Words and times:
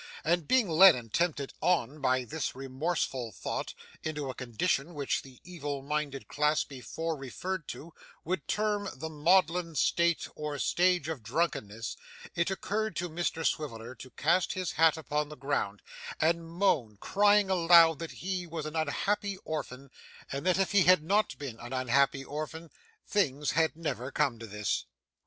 And 0.23 0.47
being 0.47 0.67
led 0.67 0.95
and 0.95 1.13
tempted 1.13 1.53
on 1.61 1.99
by 2.01 2.23
this 2.23 2.55
remorseful 2.55 3.31
thought 3.31 3.75
into 4.01 4.31
a 4.31 4.33
condition 4.33 4.95
which 4.95 5.21
the 5.21 5.39
evil 5.43 5.83
minded 5.83 6.27
class 6.27 6.63
before 6.63 7.15
referred 7.15 7.67
to 7.67 7.93
would 8.23 8.47
term 8.47 8.89
the 8.95 9.11
maudlin 9.11 9.75
state 9.75 10.27
or 10.33 10.57
stage 10.57 11.07
of 11.07 11.21
drunkenness, 11.21 11.97
it 12.33 12.49
occurred 12.49 12.95
to 12.95 13.09
Mr 13.11 13.45
Swiveller 13.45 13.93
to 13.93 14.09
cast 14.09 14.53
his 14.53 14.71
hat 14.71 14.97
upon 14.97 15.29
the 15.29 15.37
ground, 15.37 15.83
and 16.19 16.49
moan, 16.49 16.97
crying 16.97 17.51
aloud 17.51 17.99
that 17.99 18.09
he 18.25 18.47
was 18.47 18.65
an 18.65 18.75
unhappy 18.75 19.37
orphan, 19.45 19.91
and 20.31 20.47
that 20.47 20.57
if 20.57 20.71
he 20.71 20.81
had 20.85 21.03
not 21.03 21.37
been 21.37 21.59
an 21.59 21.73
unhappy 21.73 22.23
orphan 22.25 22.71
things 23.05 23.51
had 23.51 23.75
never 23.75 24.11
come 24.11 24.39
to 24.39 24.47
this. 24.47 24.85